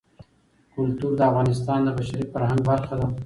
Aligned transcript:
کلتور 0.73 1.11
د 1.17 1.21
افغانستان 1.31 1.79
د 1.83 1.89
بشري 1.97 2.23
فرهنګ 2.31 2.61
برخه 2.69 2.93
ده. 2.99 3.07